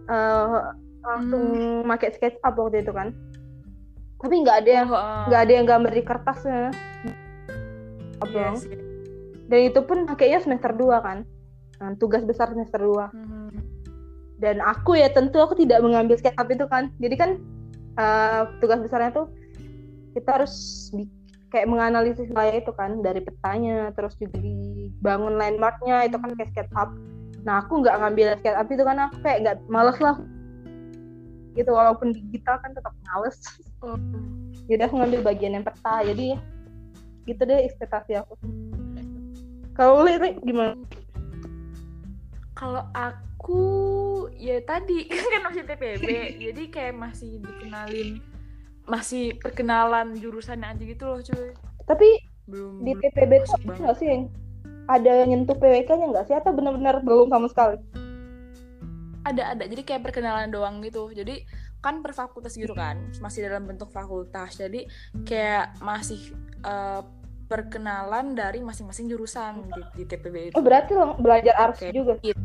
Eh, 0.08 0.46
langsung 1.04 1.44
pakai 1.84 2.08
SketchUp 2.10 2.56
waktu 2.56 2.80
itu 2.80 2.90
kan 2.90 3.12
tapi 4.18 4.34
nggak 4.40 4.56
ada 4.58 4.70
yang 4.72 4.88
Oh, 4.88 4.96
oh. 4.96 5.24
nggak 5.28 5.40
ada 5.42 5.52
yang 5.52 5.66
gambar 5.68 5.92
di 5.92 6.02
kertasnya 6.02 6.60
Iya 8.18 8.24
Abang. 8.48 8.56
sih. 8.56 8.72
dan 9.44 9.60
itu 9.62 9.80
pun 9.80 10.04
pakainya 10.04 10.40
semester 10.40 10.72
2 10.72 10.96
kan 10.98 11.18
Nah, 11.76 11.94
tugas 11.94 12.24
besar 12.24 12.48
semester 12.48 12.80
2 12.80 13.12
Mhm. 13.12 13.48
dan 14.36 14.56
aku 14.58 14.96
ya 14.96 15.06
tentu 15.08 15.38
aku 15.38 15.54
tidak 15.54 15.78
mengambil 15.78 16.16
SketchUp 16.16 16.48
itu 16.48 16.64
kan 16.66 16.88
jadi 16.96 17.14
kan 17.14 17.30
eh, 17.94 18.42
tugas 18.58 18.80
besarnya 18.80 19.12
tuh 19.12 19.28
kita 20.10 20.40
harus 20.40 20.54
bi- 20.90 21.12
kayak 21.48 21.68
menganalisis 21.68 22.28
wilayah 22.28 22.60
itu 22.60 22.72
kan 22.76 23.00
dari 23.00 23.24
petanya 23.24 23.88
terus 23.96 24.16
juga 24.20 24.36
dibangun 24.36 25.40
landmarknya 25.40 26.04
itu 26.04 26.16
kan 26.20 26.30
kayak 26.36 26.50
SketchUp. 26.52 26.90
Nah 27.44 27.64
aku 27.64 27.80
nggak 27.80 27.96
ngambil 28.04 28.26
SketchUp 28.40 28.68
itu 28.68 28.82
kan 28.84 28.96
aku 29.08 29.16
kayak 29.24 29.38
nggak 29.44 29.56
males 29.72 29.98
lah. 30.00 30.16
Gitu 31.56 31.70
walaupun 31.72 32.12
digital 32.12 32.60
kan 32.60 32.76
tetap 32.76 32.92
males. 33.08 33.38
Oh. 33.78 33.94
jadi 34.66 34.90
aku 34.90 34.98
ngambil 34.98 35.22
bagian 35.22 35.54
yang 35.54 35.64
peta 35.64 36.02
jadi 36.02 36.34
gitu 37.24 37.42
deh 37.46 37.60
ekspektasi 37.62 38.18
aku. 38.18 38.34
Kalau 39.78 40.02
lu 40.02 40.18
Ri, 40.18 40.34
gimana? 40.42 40.74
Kalau 42.58 42.82
aku 42.90 43.62
ya 44.34 44.58
tadi 44.66 45.06
kan 45.30 45.46
masih 45.46 45.62
TPB, 45.62 46.06
jadi 46.50 46.62
kayak 46.66 46.94
masih 46.98 47.38
dikenalin 47.38 48.18
masih 48.88 49.36
perkenalan 49.38 50.16
jurusannya 50.16 50.74
aja 50.74 50.82
gitu 50.82 51.04
loh 51.04 51.20
cuy. 51.20 51.52
tapi 51.84 52.08
Belum 52.48 52.80
di 52.80 52.92
TPB 52.96 53.32
tuh 53.44 53.56
nggak 53.68 53.96
sih 54.00 54.08
yang 54.08 54.22
ada 54.88 55.28
nyentuh 55.28 55.52
PWK-nya 55.60 56.06
nggak 56.08 56.26
sih 56.32 56.34
atau 56.34 56.56
benar-benar 56.56 57.04
belum 57.04 57.28
sama 57.28 57.46
sekali? 57.52 57.76
ada 59.28 59.52
ada 59.52 59.64
jadi 59.68 59.82
kayak 59.84 60.02
perkenalan 60.08 60.48
doang 60.48 60.80
gitu 60.80 61.12
jadi 61.12 61.44
kan 61.84 62.00
per 62.00 62.16
fakultas 62.16 62.56
gitu 62.56 62.72
kan 62.72 63.12
masih 63.20 63.44
dalam 63.44 63.68
bentuk 63.68 63.92
fakultas 63.92 64.56
jadi 64.56 64.88
kayak 65.28 65.78
masih 65.84 66.32
eh, 66.64 67.02
perkenalan 67.48 68.36
dari 68.36 68.60
masing-masing 68.60 69.08
jurusan 69.08 69.68
di, 69.72 69.82
di 69.96 70.04
TPB 70.04 70.52
itu 70.52 70.54
Oh 70.56 70.60
berarti 70.64 70.92
lo 70.92 71.16
belajar 71.16 71.72
Oke. 71.72 71.88
juga? 71.92 72.20
Gitu. 72.20 72.36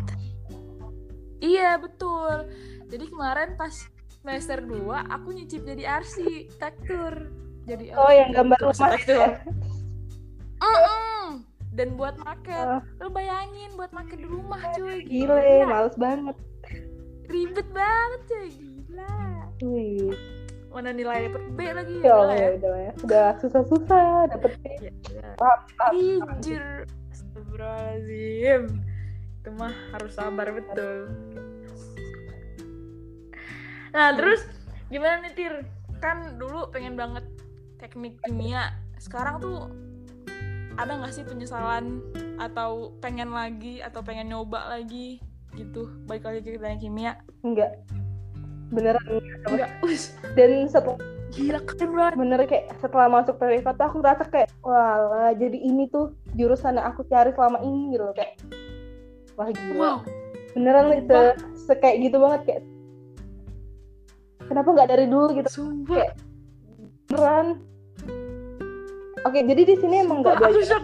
iya 1.43 1.75
betul 1.75 2.47
jadi 2.87 3.05
kemarin 3.09 3.55
pas 3.59 3.73
semester 4.23 4.63
2 4.63 4.87
aku 5.09 5.27
nyicip 5.29 5.61
jadi 5.61 5.99
arsitektur 5.99 7.27
jadi 7.63 7.91
Oh 7.93 8.07
yang 8.07 8.31
gambar 8.31 8.55
rumah 8.61 8.71
Arsitektur. 8.89 9.19
ya? 9.19 9.29
Mm-mm. 10.57 11.43
dan 11.69 11.87
buat 11.93 12.15
market 12.17 12.65
Oh. 12.65 12.79
lu 12.99 13.09
bayangin 13.09 13.67
buat 13.73 13.91
market 13.91 14.15
di 14.15 14.23
rumah 14.25 14.63
cuy 14.71 15.03
Gile, 15.03 15.35
males 15.65 15.95
banget. 15.95 16.39
ribet 17.25 17.67
banget 17.69 18.21
cuy 18.25 18.47
gila 18.47 19.11
Wih, 19.59 20.15
mana 20.69 20.89
nilai 20.89 21.27
dapet 21.27 21.43
B 21.49 21.59
lagi 21.67 21.95
ya 21.97 22.13
udah 22.13 22.23
lah 22.23 22.35
ya 22.37 22.49
udah 22.53 22.73
ya. 22.79 22.91
Udah 23.01 23.27
susah-susah 23.37 24.07
dapet 24.29 24.51
B. 24.55 24.63
ya. 24.81 24.91
Ya. 25.11 25.29
Anjir 26.21 26.63
Astagfirullahaladzim 27.09 28.61
Itu 29.35 29.49
mah 29.51 29.75
harus 29.91 30.11
sabar 30.13 30.47
betul 30.49 31.11
Nah 33.93 34.11
terus 34.17 34.43
Gimana 34.89 35.23
nih 35.23 35.33
Tir? 35.37 35.53
Kan 36.01 36.35
dulu 36.41 36.67
pengen 36.73 36.97
banget 36.99 37.23
Teknik 37.79 38.19
kimia. 38.25 38.73
Sekarang 38.99 39.39
tuh 39.39 39.69
Ada 40.75 40.99
gak 41.05 41.13
sih 41.13 41.23
penyesalan 41.23 42.01
Atau 42.41 42.97
pengen 42.99 43.31
lagi 43.31 43.79
Atau 43.79 44.01
pengen 44.01 44.33
nyoba 44.33 44.73
lagi 44.73 45.21
Gitu? 45.53 45.85
Balik 46.09 46.25
lagi 46.25 46.41
ke 46.41 46.57
teknik 46.57 46.81
kimia. 46.81 47.13
Enggak. 47.45 47.77
Beneran 48.73 49.05
enggak. 49.05 49.37
Enggak. 49.53 49.69
Dan 50.33 50.65
setelah 50.65 50.97
Gila 51.33 51.59
keren 51.65 51.91
banget. 51.97 52.13
Bener 52.13 52.39
kayak 52.45 52.65
setelah 52.77 53.07
masuk 53.09 53.41
PWK 53.41 53.65
tuh 53.73 53.85
aku 53.89 53.97
ngerasa 54.05 54.23
kayak 54.29 54.49
wah 54.61 55.33
jadi 55.33 55.57
ini 55.57 55.89
tuh 55.89 56.13
jurusan 56.37 56.77
yang 56.77 56.93
aku 56.93 57.01
cari 57.09 57.33
selama 57.33 57.57
ini 57.65 57.97
gitu 57.97 58.05
loh 58.05 58.13
kayak. 58.13 58.37
Wah 59.33 59.49
gila. 59.49 59.77
Wow. 59.81 59.97
Beneran 60.53 60.93
se, 60.93 61.19
se 61.57 61.73
kayak 61.81 62.05
gitu 62.05 62.21
banget 62.21 62.41
kayak 62.45 62.61
kenapa 64.47 64.69
nggak 64.73 64.89
dari 64.89 65.05
dulu 65.07 65.27
gitu? 65.37 65.49
Sumpah. 65.49 66.11
Beneran. 67.09 67.47
Oke 69.23 69.39
jadi 69.47 69.61
di 69.63 69.75
sini 69.79 70.03
emang 70.03 70.19
nggak 70.19 70.35
belajar 70.35 70.83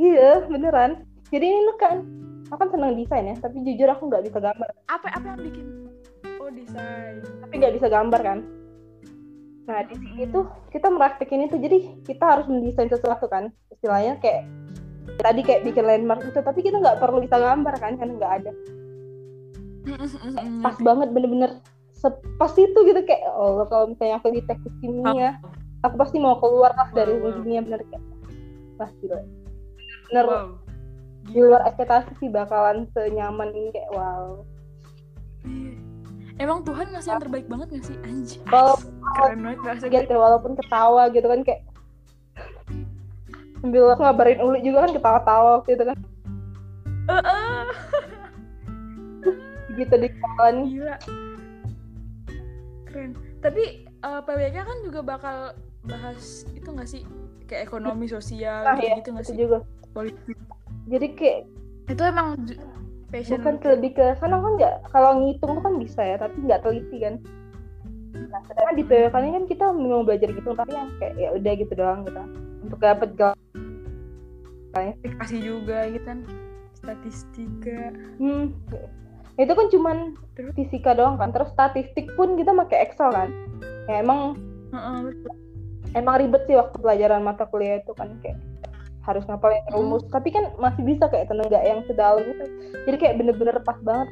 iya 0.00 0.40
beneran. 0.48 1.04
Jadi 1.28 1.46
ini 1.46 1.72
kan 1.76 2.02
aku 2.48 2.56
kan 2.56 2.68
seneng 2.72 2.96
desain 2.96 3.28
ya 3.28 3.36
tapi 3.36 3.60
jujur 3.62 3.88
aku 3.92 4.08
nggak 4.08 4.24
bisa 4.26 4.38
gambar. 4.40 4.68
Apa 4.88 5.08
apa 5.12 5.26
yang 5.36 5.40
bikin? 5.44 5.66
Oh 6.40 6.48
desain. 6.48 7.20
Tapi 7.20 7.54
nggak 7.60 7.74
bisa 7.76 7.86
gambar 7.92 8.20
kan? 8.24 8.38
Nah 9.68 9.84
di 9.86 9.94
sini 10.00 10.24
tuh 10.32 10.48
kita 10.72 10.88
meraktekin 10.88 11.46
itu 11.46 11.60
jadi 11.60 11.78
kita 12.08 12.24
harus 12.24 12.46
mendesain 12.48 12.88
sesuatu 12.88 13.28
kan? 13.28 13.52
Istilahnya 13.68 14.16
kayak 14.24 14.48
tadi 15.20 15.40
kayak 15.44 15.68
bikin 15.68 15.84
landmark 15.84 16.24
itu 16.24 16.40
tapi 16.40 16.64
kita 16.64 16.80
nggak 16.80 16.96
perlu 16.96 17.20
bisa 17.20 17.36
gambar 17.36 17.74
kan 17.76 18.00
karena 18.00 18.12
nggak 18.16 18.34
ada. 18.40 18.52
Pas 20.64 20.76
banget 20.80 21.08
bener-bener 21.12 21.60
sepas 22.00 22.52
itu 22.56 22.78
gitu 22.80 23.00
kayak 23.04 23.20
ya 23.20 23.30
Allah 23.30 23.68
kalau 23.68 23.92
misalnya 23.92 24.16
aku 24.16 24.32
di 24.32 24.40
teknik 24.42 24.72
kimia 24.80 25.36
aku 25.80 25.94
pasti 25.96 26.16
mau 26.16 26.40
keluar 26.40 26.72
lah 26.72 26.88
dari 26.90 27.12
Wow, 27.14 27.36
dunia 27.36 27.60
bener 27.60 27.84
kayak 27.84 28.04
wah 28.76 28.90
gila 28.98 29.18
bener 30.08 30.24
Wow. 30.24 30.48
di 31.28 31.38
luar 31.38 31.62
ekspektasi 31.64 32.16
sih 32.16 32.28
bakalan 32.28 32.88
senyaman 32.90 33.52
ini 33.52 33.70
kayak 33.70 33.90
wow 33.92 34.40
Iya. 35.40 35.72
Emang 36.36 36.64
Tuhan 36.64 36.88
ngasih 36.88 37.12
yang 37.12 37.20
terbaik 37.20 37.46
banget 37.48 37.68
gak 37.68 37.84
sih? 37.84 37.96
Anjir. 38.00 38.40
Kalau- 38.48 38.80
Keren 39.20 39.40
banget 39.44 39.84
gitu 39.84 40.14
walaupun 40.16 40.56
ketawa 40.56 41.12
gitu 41.12 41.28
kan 41.28 41.40
kayak 41.44 41.60
sambil 43.60 43.92
aku 43.92 44.00
ngabarin 44.00 44.40
Uli 44.40 44.64
juga 44.64 44.88
kan 44.88 44.92
ketawa-tawa 44.96 45.48
waktu 45.60 45.76
itu 45.76 45.84
kan 45.84 45.96
Heeh. 47.12 47.64
gitu 49.76 49.94
di 49.96 50.08
kawan 50.10 50.56
Gila. 50.64 50.96
Keren. 52.90 53.12
Tapi 53.40 53.62
eh, 53.86 54.20
PWK 54.26 54.56
kan 54.60 54.78
juga 54.84 55.00
bakal 55.00 55.36
bahas 55.86 56.44
itu 56.52 56.68
gak 56.68 56.88
sih? 56.90 57.02
Kayak 57.46 57.66
ekonomi 57.66 58.06
sosial 58.06 58.62
gitu, 58.76 58.82
iya, 58.84 58.94
gitu 59.00 59.08
gak 59.10 59.24
itu 59.24 59.32
sih? 59.32 59.38
juga 59.38 59.58
Politik. 59.90 60.36
jadi 60.86 61.06
kayak 61.18 61.40
Itu 61.90 62.02
emang 62.06 62.28
passion. 63.10 63.42
bukan 63.42 63.54
ke 63.58 63.66
lebih 63.74 63.90
ke 63.98 64.04
sana 64.22 64.38
kan 64.38 64.52
nggak 64.54 64.74
kalau 64.94 65.10
ngitung 65.18 65.58
tuh 65.58 65.62
kan 65.66 65.74
bisa 65.82 65.98
ya 65.98 66.14
tapi 66.14 66.36
nggak 66.46 66.62
teliti 66.62 66.96
kan 67.02 67.14
nah 68.30 68.38
sedangkan 68.46 68.74
di 68.78 68.84
PWK 68.86 69.14
ini 69.18 69.30
kan 69.34 69.44
kita 69.50 69.64
mau 69.74 70.06
belajar 70.06 70.30
gitu 70.30 70.54
tapi 70.54 70.70
yang 70.70 70.86
kayak 71.02 71.14
ya 71.18 71.28
udah 71.34 71.52
gitu 71.58 71.72
doang 71.74 72.06
gitu 72.06 72.22
untuk 72.62 72.78
dapet 72.78 73.10
gal 73.18 73.34
aplikasi 74.70 75.36
juga 75.42 75.90
gitu 75.90 76.06
kan. 76.06 76.22
Statistika. 76.78 77.90
hmm 78.22 78.54
itu 79.46 79.54
kan 79.56 79.66
cuman 79.72 79.96
fisika 80.58 80.92
doang 80.92 81.16
kan 81.16 81.30
terus 81.30 81.48
statistik 81.54 82.10
pun 82.18 82.34
kita 82.36 82.52
pakai 82.52 82.90
Excel 82.90 83.10
kan. 83.14 83.28
Ya 83.88 84.04
emang 84.04 84.36
betul. 85.06 85.34
emang 85.96 86.14
ribet 86.20 86.42
sih 86.46 86.58
waktu 86.58 86.76
pelajaran 86.78 87.24
mata 87.24 87.46
kuliah 87.48 87.80
itu 87.80 87.92
kan 87.96 88.20
kayak 88.20 88.38
harus 89.06 89.24
ngapalin 89.26 89.62
rumus. 89.72 90.04
Tapi 90.12 90.28
kan 90.34 90.52
masih 90.60 90.82
bisa 90.84 91.08
kayak 91.08 91.30
tenaga 91.32 91.62
yang 91.62 91.80
sedalam 91.88 92.20
gitu. 92.20 92.44
Jadi 92.84 92.96
kayak 93.00 93.16
bener-bener 93.16 93.56
pas 93.64 93.78
banget. 93.80 94.08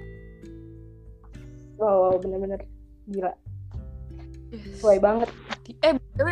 Wow, 1.79 2.19
bener-bener 2.19 2.65
gila. 3.07 3.33
Yes. 4.49 4.81
sesuai 4.81 4.99
banget. 5.05 5.29
Eh, 5.85 5.93
BTW, 5.93 6.29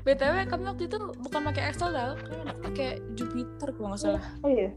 BTW 0.00 0.34
kami 0.48 0.64
waktu 0.72 0.88
itu 0.88 0.96
bukan 1.20 1.40
pakai 1.52 1.62
Excel 1.68 1.92
tau, 1.92 2.16
kami 2.16 2.42
pakai 2.64 2.88
Jupyter 3.12 3.68
kalau 3.76 3.92
nggak 3.92 4.00
salah. 4.00 4.24
oh 4.40 4.48
iya. 4.48 4.72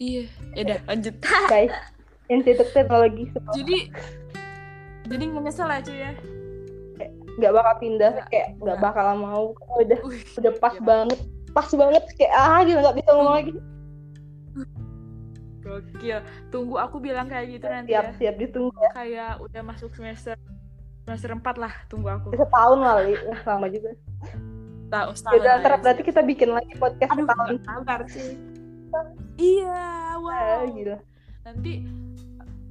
Iya, 0.00 0.24
ya 0.56 0.60
udah 0.64 0.78
lanjut. 0.88 1.14
guys 1.50 1.74
institut 2.30 2.68
teknologi 2.70 3.26
sekolah 3.34 3.54
jadi 3.58 3.78
jadi 5.10 5.22
nggak 5.26 5.42
nyesel 5.42 5.66
ya 5.66 5.80
cuy 5.82 5.98
ya? 5.98 6.12
Nggak 7.34 7.52
bakal 7.56 7.74
pindah 7.82 8.10
Nggak, 8.14 8.26
kayak 8.30 8.48
nggak 8.62 8.78
bakal 8.78 9.06
mau. 9.18 9.44
Udah 9.80 9.98
Wih, 10.06 10.22
udah 10.38 10.52
pas 10.62 10.74
gila. 10.76 10.86
banget 10.86 11.20
pas 11.50 11.66
banget 11.66 12.04
kayak 12.14 12.32
ah 12.32 12.62
gitu 12.62 12.78
nggak 12.78 12.96
bisa 13.00 13.10
ngomong 13.10 13.34
lagi. 13.34 13.52
Gokil. 15.60 16.18
Tunggu 16.48 16.74
aku 16.80 16.96
bilang 17.02 17.26
kayak 17.28 17.58
gitu 17.58 17.66
nanti 17.68 17.92
siap 17.92 18.06
ya. 18.06 18.12
siap 18.16 18.34
ditunggu 18.38 18.74
ya. 18.80 18.90
Kayak 18.94 19.32
udah 19.44 19.62
masuk 19.66 19.90
semester 19.92 20.38
semester 21.04 21.30
4 21.34 21.42
lah 21.58 21.72
tunggu 21.90 22.08
aku. 22.08 22.30
Setahun 22.32 22.78
kali 22.80 23.12
ya, 23.18 23.34
lama 23.44 23.66
juga. 23.66 23.90
Tahu 24.90 25.10
Yaudah, 25.14 25.54
ntar 25.62 25.72
berarti 25.78 26.02
kita 26.02 26.20
bikin 26.22 26.50
lagi 26.50 26.74
podcast 26.74 27.14
aduh 27.14 27.26
setahun. 27.26 27.56
sabar 27.62 28.00
sih. 28.10 28.30
Iya 29.38 29.70
Ah, 29.70 30.14
wow 30.18 30.66
gila. 30.66 30.98
Nanti 31.46 31.72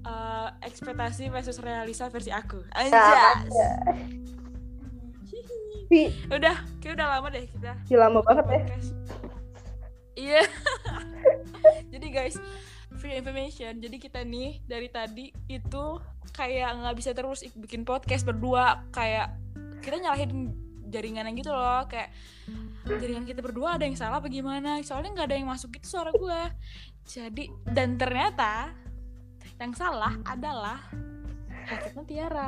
eh, 0.05 0.49
ekspektasi 0.65 1.31
versus 1.31 1.57
realisa 1.59 2.07
versi 2.07 2.31
aku. 2.31 2.63
Ya, 2.71 2.87
anjas 2.87 3.51
ya. 3.51 3.71
Udah 6.29 6.55
kayak 6.79 6.93
udah 7.01 7.07
lama 7.17 7.27
deh 7.33 7.45
kita. 7.49 7.73
Ih, 7.89 7.97
lama 7.97 8.19
banget 8.21 8.45
ya. 8.45 8.61
Iya. 10.19 10.41
Jadi 11.93 12.07
guys 12.13 12.37
free 12.99 13.17
information. 13.17 13.81
Jadi 13.81 13.97
kita 13.97 14.21
nih 14.21 14.61
dari 14.67 14.87
tadi 14.91 15.33
itu 15.49 15.85
kayak 16.35 16.77
nggak 16.83 16.95
bisa 16.99 17.11
terus 17.17 17.41
ik- 17.41 17.57
bikin 17.57 17.81
podcast 17.87 18.27
berdua. 18.27 18.85
Kayak 18.93 19.33
kita 19.81 19.97
nyalahin 19.97 20.53
jaringan 20.89 21.25
yang 21.25 21.37
gitu 21.41 21.49
loh. 21.49 21.87
Kayak 21.89 22.13
jaringan 22.85 23.25
kita 23.25 23.41
berdua 23.41 23.81
ada 23.81 23.89
yang 23.89 23.97
salah 23.97 24.21
apa 24.21 24.29
gimana? 24.29 24.77
Soalnya 24.85 25.17
nggak 25.17 25.27
ada 25.33 25.37
yang 25.41 25.49
masuk 25.49 25.73
gitu 25.73 25.97
suara 25.97 26.13
gue 26.13 26.41
jadi 27.09 27.49
dan 27.65 27.97
ternyata 27.97 28.69
yang 29.59 29.75
salah 29.75 30.15
adalah 30.23 30.79
Hakikatnya 31.69 32.03
Tiara. 32.09 32.47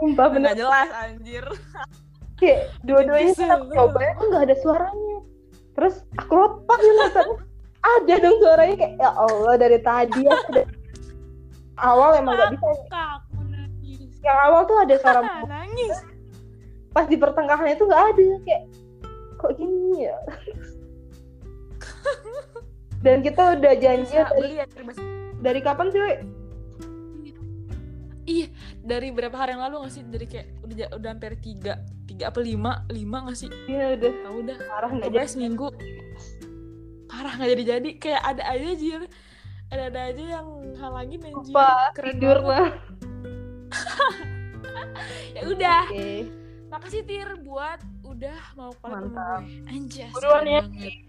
Sumpah 0.00 0.26
bener. 0.32 0.54
Nggak 0.54 0.56
jelas 0.56 0.88
anjir. 0.94 1.44
Kayak 2.40 2.60
dua-duanya 2.86 3.32
banget. 3.36 3.76
coba 3.76 3.98
kok 4.00 4.24
nggak 4.24 4.44
ada 4.48 4.56
suaranya? 4.64 5.18
Terus 5.76 5.94
aku 6.16 6.32
lepas 6.32 6.80
ya 6.80 6.92
nonton 6.96 7.26
ada 7.84 8.14
dong 8.18 8.36
suaranya 8.40 8.74
kayak 8.80 8.94
ya 8.96 9.10
Allah 9.12 9.54
dari 9.60 9.78
tadi 9.84 10.22
aku 10.24 10.48
udah 10.56 10.66
awal 11.92 12.10
emang 12.16 12.34
nggak 12.34 12.50
bisa 12.56 12.66
aku 13.20 13.36
nangis 13.46 14.10
yang 14.24 14.38
awal 14.48 14.60
tuh 14.64 14.78
ada 14.80 14.94
suara 14.96 15.20
nangis. 15.52 15.96
Pas 16.96 17.04
di 17.04 17.16
pertengahan 17.20 17.68
itu 17.68 17.84
nggak 17.84 18.04
ada 18.14 18.26
kayak 18.48 18.62
kok 19.36 19.52
gini 19.60 20.08
ya? 20.08 20.16
Dan 23.04 23.20
kita 23.20 23.60
udah 23.60 23.74
janji 23.76 24.08
bisa 24.08 24.24
dari, 24.24 24.36
beli 24.40 24.54
ya 24.56 24.66
dari 25.46 25.60
kapan 25.62 25.86
sih? 25.94 26.02
Iya, 28.26 28.50
dari 28.82 29.14
berapa 29.14 29.38
hari 29.38 29.54
yang 29.54 29.62
lalu 29.70 29.86
gak 29.86 29.94
sih? 29.94 30.02
Dari 30.02 30.26
kayak 30.26 30.46
udah 30.66 30.98
udah 30.98 31.10
hampir 31.14 31.38
tiga, 31.38 31.78
tiga 32.10 32.34
apa 32.34 32.42
lima, 32.42 32.82
lima 32.90 33.30
gak 33.30 33.38
sih? 33.38 33.50
Iya 33.70 33.94
udah. 33.94 34.12
Tahu 34.26 34.36
udah. 34.42 34.56
parah 34.66 34.90
nggak 34.90 35.10
jadi. 35.14 35.30
seminggu. 35.30 35.70
Parah 37.06 37.32
nggak 37.38 37.50
jadi 37.54 37.64
jadi 37.78 37.90
kayak 38.02 38.22
ada 38.26 38.42
aja 38.50 38.70
jir. 38.74 39.02
Ada 39.70 39.82
ada 39.90 40.00
aja 40.10 40.24
yang 40.38 40.46
halangin 40.78 41.18
anjir 41.26 41.50
Sumpah, 41.50 41.90
keren 41.90 42.22
tidur 42.22 42.38
lah 42.38 42.70
ya 45.34 45.42
udah. 45.42 45.82
Oke. 45.90 46.30
Makasih 46.70 47.02
tir 47.02 47.26
buat 47.42 47.82
udah 48.06 48.40
mau 48.54 48.70
gue. 48.70 48.94
Anjas 49.66 50.14
Buruan 50.14 50.46
ya, 50.46 50.62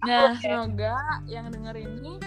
nah 0.06 0.34
Oke. 0.34 0.42
semoga 0.42 0.98
yang 1.30 1.54
denger 1.54 1.86
ini 1.86 2.18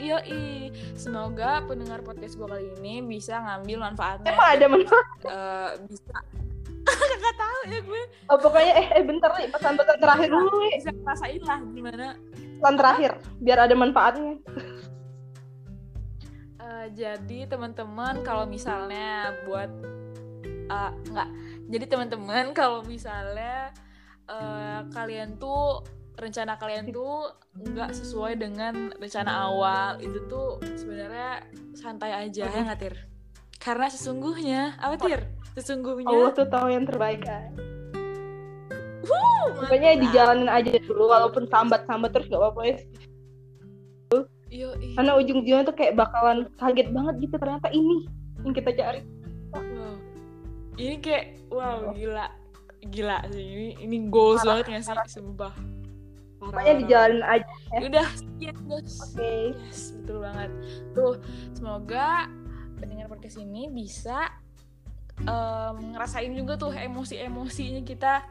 Yoi, 0.00 0.72
semoga 0.96 1.60
pendengar 1.68 2.00
podcast 2.00 2.40
gue 2.40 2.48
kali 2.48 2.72
ini 2.80 3.04
bisa 3.04 3.36
ngambil 3.36 3.92
manfaatnya. 3.92 4.32
Emang 4.32 4.48
ada 4.48 4.66
manfaat? 4.72 5.06
Eh, 5.28 5.70
bisa. 5.92 6.16
Nggak 7.20 7.36
tahu 7.36 7.58
ya 7.68 7.78
gue. 7.84 8.02
Oh, 8.32 8.38
pokoknya 8.40 8.72
eh, 8.80 8.86
eh 8.96 9.04
bentar 9.04 9.28
nih 9.36 9.52
pesan-pesan 9.52 9.96
terakhir 10.00 10.28
dulu 10.32 10.56
Wei. 10.56 10.80
bisa 10.80 10.90
ngerasain 10.96 11.42
lah 11.44 11.60
gimana. 11.76 12.06
Pesan 12.32 12.74
terakhir 12.80 13.12
biar 13.44 13.58
ada 13.68 13.74
manfaatnya. 13.76 14.34
Eh, 16.64 16.86
jadi 16.96 17.38
teman-teman 17.44 18.24
kalau 18.24 18.48
misalnya 18.48 19.36
buat 19.44 19.68
eh, 20.48 20.92
nggak. 21.12 21.28
Jadi 21.76 21.84
teman-teman 21.84 22.56
kalau 22.56 22.80
misalnya 22.88 23.68
eh, 24.32 24.80
kalian 24.96 25.36
tuh 25.36 25.84
rencana 26.20 26.60
kalian 26.60 26.92
tuh 26.96 27.32
nggak 27.56 27.90
sesuai 27.96 28.36
dengan 28.36 28.94
rencana 29.00 29.50
awal 29.50 29.98
itu 29.98 30.20
tuh 30.28 30.60
sebenarnya 30.76 31.44
santai 31.74 32.28
aja 32.28 32.46
ya 32.46 32.62
nggak 32.68 32.78
tir 32.78 32.94
karena 33.60 33.86
sesungguhnya 33.88 34.76
apa 34.78 34.94
tir 35.00 35.20
sesungguhnya 35.56 36.08
Allah 36.12 36.30
tuh 36.36 36.46
tahu 36.46 36.68
yang 36.70 36.84
terbaik 36.86 37.24
kan 37.24 37.50
mantap. 39.00 39.56
pokoknya 39.66 39.90
dijalanin 39.98 40.50
aja 40.52 40.70
dulu 40.86 41.10
walaupun 41.10 41.44
sambat-sambat 41.50 42.14
terus 42.14 42.30
gak 42.30 42.38
apa-apa 42.38 42.62
ya 42.62 42.76
Yoi. 44.50 44.98
karena 44.98 45.12
ujung-ujungnya 45.14 45.62
tuh 45.62 45.76
kayak 45.78 45.94
bakalan 45.94 46.46
kaget 46.58 46.90
banget 46.90 47.14
gitu 47.22 47.34
ternyata 47.38 47.70
ini 47.70 48.06
yang 48.42 48.54
kita 48.54 48.70
cari 48.74 49.02
Wow. 49.50 49.94
Ini 50.78 50.94
kayak 51.02 51.26
wow 51.50 51.90
gila. 51.92 52.26
Gila 52.80 53.18
sih 53.28 53.44
ini 53.44 53.68
ini 53.82 53.96
goals 54.08 54.40
banget 54.46 54.72
gak 54.72 54.82
sih 54.86 55.20
sumpah. 55.20 55.52
Parah, 56.40 56.56
pokoknya 56.56 56.74
dijalanin 56.80 57.24
aja 57.24 57.44
parah. 57.68 57.82
Udah 57.84 58.08
sekian 58.16 58.56
guys. 58.64 58.92
oke 59.04 59.20
Yes, 59.20 59.80
betul 60.00 60.16
banget. 60.24 60.50
Tuh, 60.96 61.14
semoga 61.52 62.08
pendengar 62.80 63.06
podcast 63.12 63.36
ini 63.36 63.68
bisa 63.68 64.32
em, 65.20 65.76
ngerasain 65.92 66.32
juga 66.32 66.56
tuh 66.56 66.72
emosi-emosinya 66.72 67.84
kita 67.84 68.24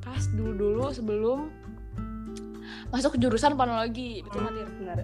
pas 0.00 0.22
dulu-dulu 0.32 0.88
sebelum 0.96 1.38
masuk 2.88 3.16
ke 3.16 3.18
jurusan 3.20 3.54
panologi. 3.54 4.24
Betul 4.24 4.48
nggak, 4.48 4.54
Tir? 4.56 4.68
benar 4.80 4.98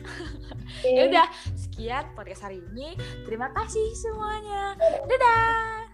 Ya 0.96 1.02
udah, 1.08 1.26
sekian 1.56 2.04
podcast 2.16 2.44
hari 2.44 2.60
ini. 2.72 2.96
Terima 3.24 3.52
kasih 3.52 3.88
semuanya. 3.96 4.76
Dadah. 5.08 5.89